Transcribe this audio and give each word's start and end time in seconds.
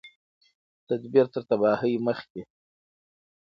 تدبیر 0.87 1.25
تر 1.33 1.41
تباهۍ 1.49 1.93
مخکي 2.07 2.41